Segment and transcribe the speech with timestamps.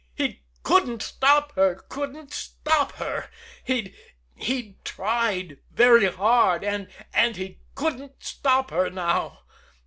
[0.15, 3.29] He couldn't stop her couldn't stop her.
[3.63, 3.93] He'd
[4.33, 9.41] he'd tried very hard and and he couldn't stop her now.